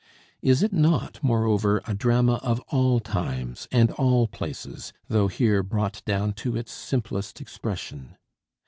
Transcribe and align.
Is 0.41 0.63
it 0.63 0.73
not, 0.73 1.19
moreover, 1.21 1.79
a 1.85 1.93
drama 1.93 2.37
of 2.41 2.59
all 2.69 2.99
times 2.99 3.67
and 3.71 3.91
all 3.91 4.25
places, 4.27 4.93
though 5.09 5.27
here 5.27 5.61
brought 5.61 6.03
down 6.05 6.33
to 6.41 6.57
its 6.57 6.71
simplest 6.71 7.39
expression? 7.39 8.17